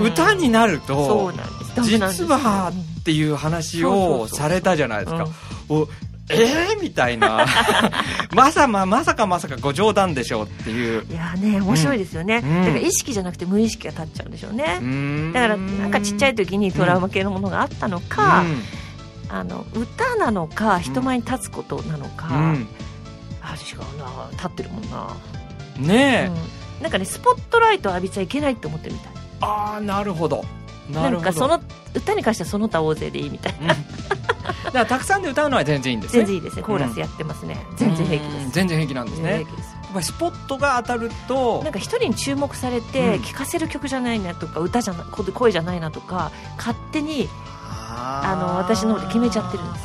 [0.00, 1.32] 歌になるそ
[1.74, 5.26] と実はっていう話をされたじゃないですか。
[6.30, 7.46] えー、みたいな。
[8.32, 11.04] まさままさかまさかご冗談でしょうっていう。
[11.10, 12.64] いやね面白いですよね、うん。
[12.64, 18.44] だから意識じゃなくて無意識が立っちゃうんでしょうね、だからなんかちっちゃい時にトラウマ系のものがあったのか、
[19.28, 22.68] あの歌なのか人前に立つことなのか、うん。
[23.42, 25.16] あ違うな立ってるもんな、
[25.78, 30.44] ねえ、うん、なんかねスポットライト浴びちゃいけないって思ってるみたいああなるほど。
[30.90, 31.60] なんかその
[31.94, 33.74] 歌に関してはその他大勢でいいみたいな。
[33.74, 33.82] うん。
[34.64, 36.20] だからたくさんで歌うのは全然いいんですね。
[36.20, 36.62] 全然いいですね。
[36.62, 38.44] コーラスやってますね、全然平気です。
[38.44, 38.50] うん。
[38.50, 39.30] 全然平気なんですね。
[39.32, 39.44] やっ
[39.92, 43.22] ぱりスポットが当たるとなんか一人に注目されてうん。
[43.22, 47.28] 聴かせる曲じゃないなとか歌じゃな声じゃないなとか勝手に
[47.68, 49.84] あの私の方で決めちゃってるんです。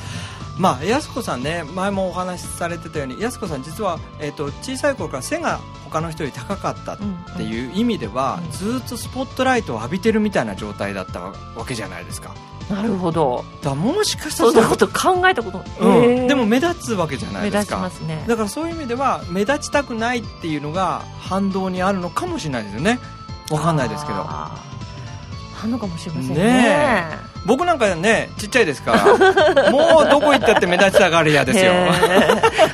[0.58, 6.98] まあ安子さんね前もお話しされてたように安子さん実は、えー、と小さい頃から背が他の人より高かったっ
[7.36, 11.34] ていう意味では、うんずっとスポットライトを浴びてるみたいな状態だったわ
[11.68, 12.34] けじゃないですか。
[12.70, 13.46] なるほど。
[13.62, 16.28] だもしかしたらそんなこと考えたことうん。
[16.28, 18.24] でも目立つわけじゃない目立ちですかますね。
[18.28, 23.00] だからそういう意味では目立ちたくないっていうのが反動にあるのかもしれないですよね。
[23.52, 24.20] わかんないですけど。
[24.20, 25.64] あー。
[25.64, 26.44] あんのかもしれませんね。
[26.44, 31.74] ね僕なんかねちっちゃいですから もうどこ行ったって目立ちたがるやですよ。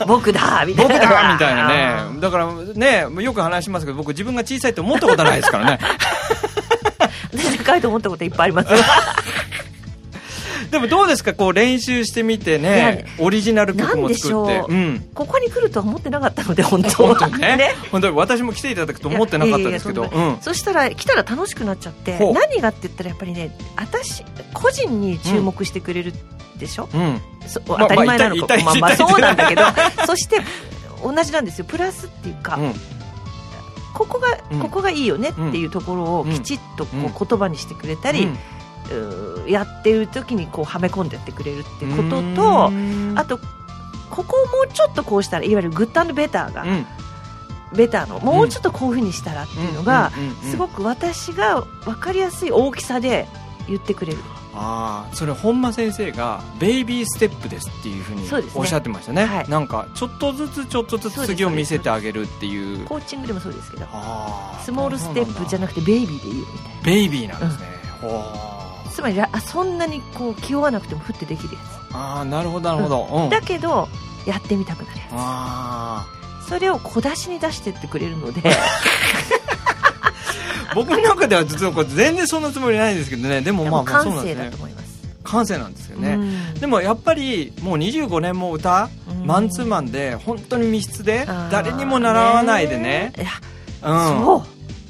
[0.08, 2.20] 僕だみたい僕なだみたいなね。
[2.20, 5.80] だからねよく話しますけど僕自分が小さいって思ったことないですからね。
[7.32, 8.80] 私高いと思ったこといっぱいありますよ
[10.74, 14.62] でもどうですかこう練習してみてねオリジナル曲も作って。
[14.62, 14.74] ょう。
[14.74, 15.10] うん。
[15.14, 17.58] ここに来るとは思ってなかったので本当本ね。
[17.58, 17.76] ね。
[17.92, 20.10] 本当に私も来ていただくと思ってなかったですけど。
[20.42, 26.14] そしたら来たら楽しくなっちゃって何がって言ったらやっぱりね私個人に注目してくれる
[26.58, 27.22] でしょ、うん。
[27.66, 29.62] 当たり前なのか、まあまあそうなんだけど。
[30.08, 30.42] そして
[31.04, 31.66] 同じなんですよ。
[31.66, 32.74] プラスっていうか、うん。
[33.94, 34.60] ここがうん。
[34.60, 38.30] ここがいいよねっていうところをきちっとこう言葉にしてくれたり、うん。
[38.30, 38.38] うー
[39.48, 43.14] やってる時にこうはめ込んでってくれるっていうこととうん。
[43.16, 43.40] あと
[44.10, 46.86] ここをもうちょっとこうしたらいわゆるグッドベターが、うん。
[47.76, 50.24] ベターのもうちょっとこういうふうにしたらっていうのが、うん。
[50.24, 50.30] うん。
[50.30, 50.38] うん。
[50.44, 50.52] うん。
[50.52, 53.28] すごく私が分かりやすい大きさで
[53.68, 54.20] 言ってくれる。
[54.56, 59.26] ああそれ本間先生がベイビーステップですっていうふうにおっしゃってましたね。
[59.26, 59.50] はい。
[59.50, 62.86] なんかちょっとずつちょっとずつ次を見せてあげるっていう。
[62.86, 66.82] コーチングでもそうですけどあスモールステップじゃななくてベイビーでいいよみたいな。
[66.84, 67.68] ベイビーなんですね、
[68.00, 68.53] ほ
[68.94, 73.30] つまりあそんなにこう気負わなくてもふってできるやうああなるほどなるほど、うん。
[73.30, 73.88] つだけど
[74.26, 76.06] やってみたくなるやあ
[76.46, 78.42] つそれを小出しに出してってくれるので。
[78.46, 78.54] あ
[80.76, 83.42] 僕の中では実はこれ全然そんなつもりないんですけどね。
[83.42, 84.44] でもまあまあそうなんですね。
[84.44, 84.84] 感性だと思います。
[85.24, 86.54] 感性なんですよね、うん。
[86.56, 89.28] でもやっぱりもう25年も歌、うん。
[89.28, 93.14] マンツーマンで本当に密室で誰にも習わないでね。
[93.18, 93.28] いや
[93.84, 94.26] うん。
[94.26, 94.46] そ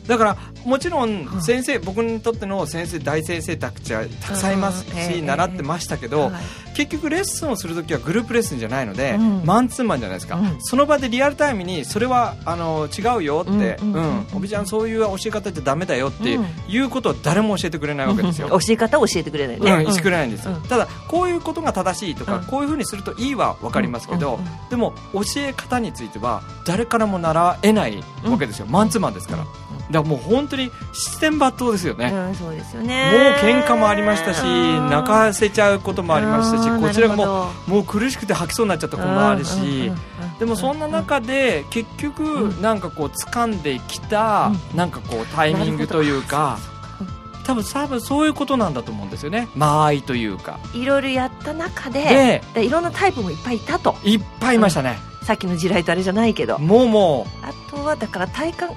[0.06, 0.08] う。
[0.08, 6.32] だからもちろんん先生、僕にとっての先生大先生たちはたくさんいますし習ってましたけど、はい
[6.74, 9.46] 結局レッスンをするときはグループレッスンじゃないので、うん。
[9.46, 10.58] マンツーマンじゃないですか、うん。
[10.60, 16.46] その場でリアルタイムにそれはあの違うよって、うんおびちゃんそういう教え方じゃダメだよってうん。
[16.68, 18.50] いうことを誰も教えてくれないわけですよ。
[18.50, 22.46] 教え方を教えてくれないね、うん、くれないんですただこういうことが正しいとか、うん。
[22.46, 29.50] こういうふうにするといいは分かりますけど、でも教え方については誰からも習えないわけですよ、マンツーマンですから、だか
[29.92, 34.90] らもう本当に七点抜刀ですよね、うん、そうですよもうね喧嘩もありましたしうん。
[34.90, 40.40] 泣かせちゃうこともありましたしうんこちらがももう苦しくて吐きそうになっちゃったこともあるし、うんうんうんうん。
[40.40, 42.62] でもそんな中で結局うん。
[42.62, 46.58] なんかこう掴んできたうなんかこうタイミングというか
[47.46, 49.50] 多分多分そういうことなんだと思うんですよね。
[49.56, 50.60] 間合いというか。
[50.74, 53.96] いろいろやった中でででいろんなタイプもいっぱいいたと。
[54.04, 54.98] いっぱいいましたね。
[55.24, 56.58] さっきの地雷とあれじゃないけど。
[56.60, 58.70] もうもあとはだから体感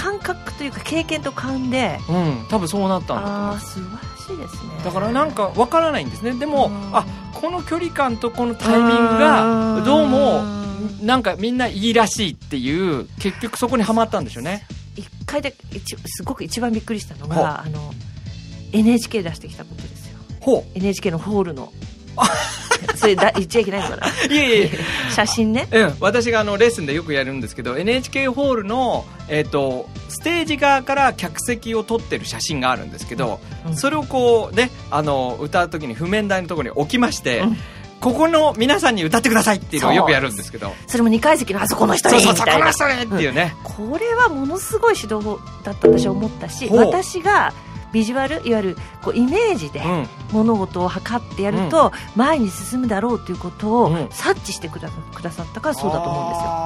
[0.00, 4.84] 感覚というか経験と勘でううん多分そうなったんだと思います素晴らしいですね。
[4.84, 6.32] だからなんかわからないんですね。
[6.32, 6.96] でもうん。
[6.96, 10.42] あこの距離感とこのタイミングがどうも
[11.02, 14.66] なんかみんないいらしいっていう結局そこにはまったんでしょうね。
[14.96, 17.92] 一回で一すごく一番びっくりしたのがあの
[18.72, 20.18] NHK 出してきたことですよ。
[20.40, 21.72] ほ NHK のホールの
[23.00, 24.06] それだ言っちゃいけないのかな？
[24.06, 24.70] う いえいえ。
[25.10, 25.66] 写真ね。
[25.72, 33.76] うん、私があのレッスンでよくやるんですけど NHK ホールの、えー、とステージ側から客席を撮ってる写真があるんですけど、うん。
[33.76, 37.56] それをこうねあの歌う時に譜面台のところに置きまして、うん。
[38.00, 40.72] ここの皆さんに歌ってくださいっていうのをよくやるんですけど。
[40.86, 47.52] それも2階席のあそこの人そうそうこの人ねっていうね、これはものすごい指導法だったと私は思ったし私が
[47.92, 50.08] ビジュアルいわゆるこうイメージでうん。
[50.32, 54.08] 物事を測ってやると前に進むだろうということをうん。
[54.10, 56.60] 察知してくださったからそうだと思うんですよ。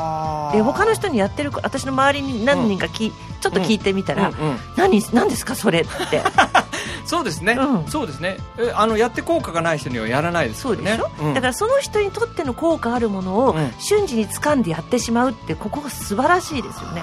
[0.53, 4.35] で他の人にやってる私の周りに何人かき、ちょっと聞いてみたら、うん。
[4.35, 4.57] うん。
[4.77, 6.22] 何何ですかそれって。
[7.07, 7.87] そうですね、うん。
[7.87, 8.39] そうですね。
[8.59, 10.77] えあのやって効果がない人にはやらないですよね。
[10.77, 11.35] そうでしょ、うん。
[11.35, 13.72] だからその人にとっての効果あるものをうん。
[13.79, 17.03] 瞬時に掴んでやってしまうってここが素晴らしいですよね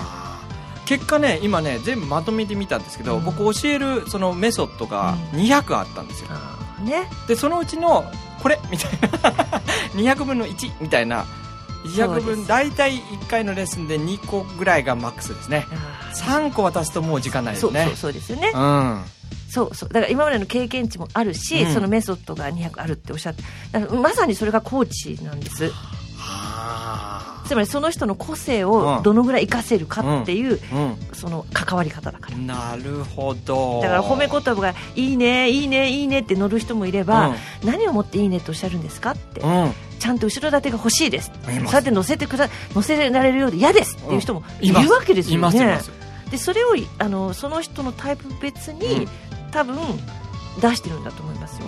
[0.86, 3.25] 結果ね今ね全部まとめてみたんですけど、うん。
[3.25, 5.39] 僕教えるそのメソッドがうん。
[5.41, 8.05] 200あったんですよ、あねでそのうちの
[8.41, 9.61] これみたいな。
[10.15, 11.25] 200分の1みたいな。
[11.84, 12.47] 200そうで分す。
[12.47, 15.67] 大体1回のレッスンで2個ぐらいがマックスですね。
[15.71, 17.82] あ3個渡すともう時間ないですね。
[17.82, 18.51] ーそうそうそうですよね。
[18.53, 19.03] うん。
[19.49, 19.89] そうそう。
[19.89, 21.73] だから今までの経験値もあるし、うん。
[21.73, 23.43] そのメソッドが200あるっておっしゃって
[23.95, 25.69] まさにそれがコーチなんです。
[25.69, 25.71] は
[27.52, 28.70] つまりその人の個性うん。
[28.70, 32.38] をどのぐらい活かせるかっていう、あその関わり方だから。
[32.38, 33.82] うんなるほど。
[33.82, 39.41] だから褒め言葉が「いいねいいねいいね」って乗る人もいれば、何をもって「いいね」とおっしゃるんですかって、
[39.99, 41.32] ちゃんと後ろ盾が欲しいです。
[41.43, 45.80] そうやって乗せてくだ乗せられるようで嫌ですっていう人もいるわけですいよね
[46.32, 49.08] でそれをあのその人のタイプ別に、うん。
[49.52, 49.76] 多分
[50.62, 51.68] 出してるんだと思いますよ、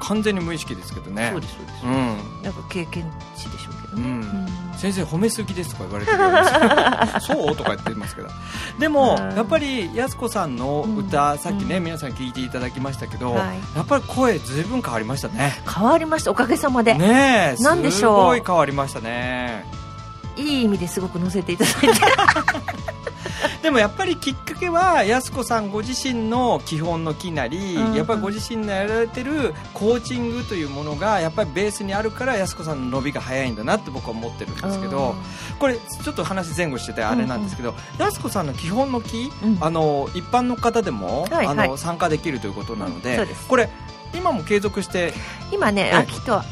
[0.00, 1.28] 完全に無意識ですけどね。
[1.32, 2.42] そうですそうです、うん。
[2.42, 3.04] なんか経験
[3.36, 4.02] 値でしょうん。
[4.02, 4.06] う
[4.40, 6.18] ん先生褒めすぎですとか言われてる
[7.22, 7.56] そう？
[7.56, 8.28] とか言ってますけど。
[8.78, 9.36] でもうん。
[9.36, 11.38] やっぱりやす子さんの歌、うん。
[11.38, 13.58] さっきね、うん皆さん聞いていただきましたけど、はい。
[13.76, 15.62] やっぱり声ずいぶん変わりましたね。
[15.72, 16.32] 変わりました。
[16.32, 17.90] おかげさまで、ねえでしょう。
[17.92, 19.64] すごい変わりましたね。
[20.36, 21.88] いい意味ですごく乗せていただいて
[23.62, 27.94] でもやっぱりきっかけはやす子さんご自身の基本の木なり、うん。
[27.94, 35.14] やっぱりご自身のやられてるコーチングというものがやっぱりベースにあるからやす子さんの伸びが早いんだなって僕は思ってるんですけど
[35.58, 39.58] これちょっと話前後しててあれなんですけど、やす子さんの基本の木、うん。
[39.60, 41.58] あの一般の方でも、はいはい。
[41.58, 43.46] あの参加できるということなので,、です。
[43.46, 43.68] これ
[44.14, 45.12] 今も継続して？
[45.52, 46.42] 今ねえ秋とん？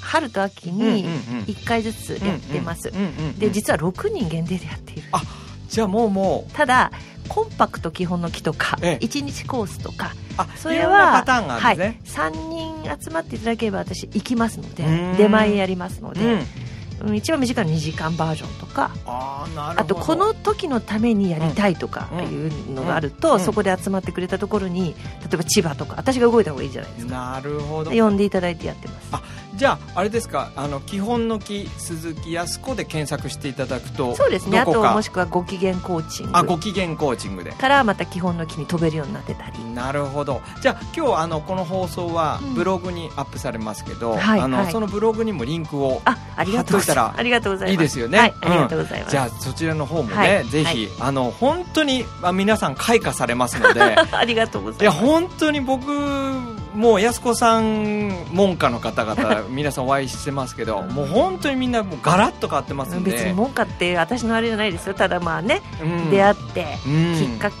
[0.00, 1.44] 春と秋にうんうんうん。
[1.44, 5.22] 1回ずつやってます、うんうんうんうんで実は6人限定でやっているあ
[5.70, 6.90] じゃあもうもうただ
[7.28, 9.04] コンパクト基本の木とか、ええ。
[9.04, 15.16] 1日コースとかあそれはパターンがあるんですね、はい、3人集まっていただければ私行きますのでうん。
[15.16, 16.14] 出前やりますのうん。
[16.14, 16.44] で、うん
[17.14, 19.80] 一番短いの2時間バージョンとかあーなるほど。
[19.80, 23.40] あとこの時のためにやりたいとかいうのがあると、うん。
[23.40, 27.12] そこで集まってくれたところに例えば千葉とか私が動いた方がいいじゃないですか。
[27.14, 27.90] なるほど。
[27.90, 29.08] で呼んでいただいてやってます。
[29.12, 29.22] あ
[29.54, 34.58] じゃああれですかあの基本の木鈴木康子で検索していただくとそうですね。
[34.58, 36.32] あとかもしくはご機嫌コーチング。
[36.34, 37.52] あご機嫌コーチングで。
[37.52, 39.64] からまた基本の木に飛べるようになってたり。
[39.74, 40.40] なるほど。
[40.60, 42.54] じゃあ今日あのこの放送はうん。
[42.54, 44.50] ブログにアップされますけど、あのはい。
[44.50, 47.72] はいそのブログにもリンクをあありがとうござい貼っといたらますありがとうございます。
[47.72, 48.18] いいですよね。
[48.18, 49.10] はい、うんありがとうございます。
[49.10, 53.80] じゃあそちらの方もね、はいぜひ、あの本当にあ皆さん開花されますので。
[54.12, 63.12] ありがとうございやいます本当に僕もう安子さん門下の方々 皆さんお会いしてますけどもう本当にみんなもうガラッと変わってますんで。
[63.12, 64.94] 別に文化って私のあれじゃないですよ。
[64.94, 66.10] ただまあね、うん。
[66.10, 67.16] 出会ってうん。
[67.16, 67.56] きっかけ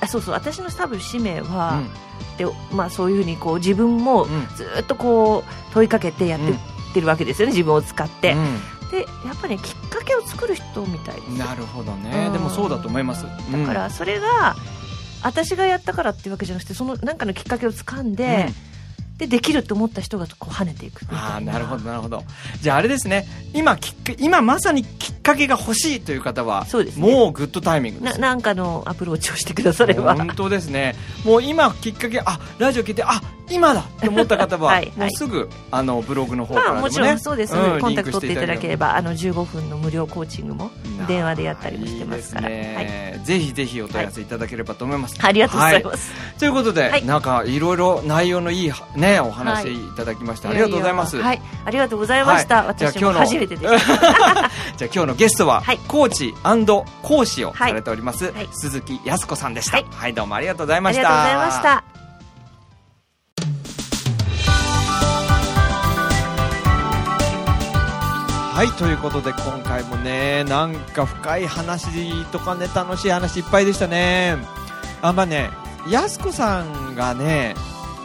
[0.00, 1.90] あそうそう私の多分使命は、うん。
[2.36, 4.48] でまあ、そういうふうにこう自分もうん。
[4.56, 6.52] ずっとこう問いかけてやって
[6.90, 11.30] ってるわけですよね自分を使って、うでやっぱり、ね、きっかけを作る人みたいです。
[11.30, 12.26] ん、なるほどね。
[12.26, 12.32] うん。
[12.32, 13.24] でもそうだと思います。
[13.24, 14.56] だからそれが
[15.22, 18.48] 私がやったからっていうわけじゃなくてその何かのきっかけを掴んで、
[19.20, 22.24] でできると思った人がこう跳ねていくああなるほどなるほど。
[22.62, 23.26] じゃああれですね。
[23.52, 27.12] 今きっか今まさにきっかけが欲しいという方はそうですね。
[27.12, 28.18] もうグッドタイミングです。
[28.18, 30.14] ななんかのアプローチをしてくだされば。
[30.14, 30.94] 本当ですね。
[31.24, 33.20] もう今きっかけあラジオ聞いてあ
[33.50, 33.80] 今だ。
[33.80, 34.98] って思った方ははいはい。
[34.98, 36.82] もうすぐあのブログの方かまあらでもね。
[36.82, 40.70] もちろんそうです、んコンタクト取っていただければばあの15分の無料コーチングも
[41.06, 42.48] 電話でやったりもしてますから。
[42.48, 43.20] いいですね。
[43.24, 46.38] ぜひぜひお問い合わせいただければと思います、ありがとうございます、はい。
[46.38, 47.04] ということで、はい。
[47.04, 49.78] なんかいろいろ内容のいいねお話い。
[49.96, 51.20] ただきまして、ありがとうございます。
[51.20, 51.42] はい。
[51.64, 53.78] ありがとうございました、私も今日の初めてでした。
[54.76, 55.78] じゃあ今日のゲストは、はい。
[55.86, 56.34] コーチ
[57.02, 58.48] 講師をされております、はい。
[58.52, 61.24] 鈴木康子さんでした、ははいいどうもありがとうございました。
[61.24, 61.99] ありがとうございました
[68.60, 74.36] はいということで今回もねなんか深い話とかね楽しい話いっぱいでしたね。
[75.00, 75.48] あまね
[75.88, 77.54] やす子さんがね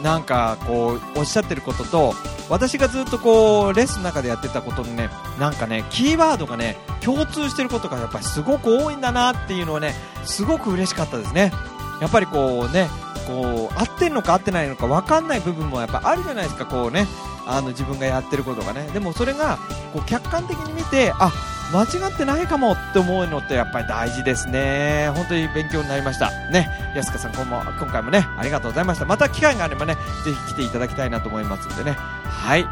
[0.02, 2.14] なんかこうおっしゃってることと
[2.48, 9.92] 私がずっとこうレッスンの中でやってたことのねなんかねキーワードがね共通してることがやっぱりすごく多いんだなっていうのはね
[10.24, 11.52] すごく嬉しかったですね。
[12.00, 12.88] やっぱりこうね
[13.26, 17.06] こう合ってるのか合ってないのか分かんない部分もやっぱあるじゃないですかこうね。
[17.46, 18.88] あの自分がやってることがね。
[18.92, 19.58] でもそれが
[19.92, 21.32] こう客観的に見てあ
[21.72, 25.10] 間違ってないかもって思うのってやっぱり大事ですね。
[25.14, 26.30] 本当に勉強になりました。
[26.50, 26.68] ね。
[26.94, 29.04] 安香さん今も今回もねありがとうございました。
[29.04, 31.92] また機会があればねぜひ来ていただきたいなと思いますんでね。
[31.92, 32.66] はい。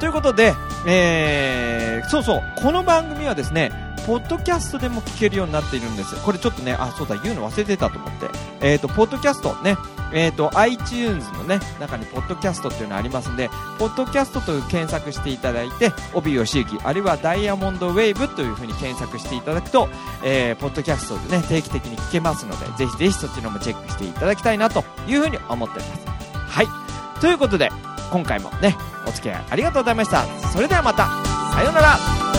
[0.00, 0.54] ということで、
[0.86, 2.42] えー、そうそう。
[2.56, 3.72] この番組はですね
[4.06, 6.16] ポッドキャストでも聞けるようになっているんです。
[6.24, 8.28] これちょっとねあそうだ言うの忘れてたと思って。
[8.60, 9.76] えっ、とポッドキャストね。
[10.12, 19.88] えっ、と iTunes のね中にポッドキャストっていうのありますんでポッドキャストという検索していただいて帯吉行あるいはダイヤモンドウェーブというふうに検索していただくと、
[20.24, 26.06] えー、ポッドキャストでね定期的に聞けますのでぜひぜひそちらもチェックしていただきたいなというふうに思っております。
[26.48, 26.66] はい。
[27.20, 27.70] ということで
[28.10, 30.24] 今回もねお付き合いありがとうございました。
[30.48, 31.08] それではまた。
[31.54, 32.37] さようなら。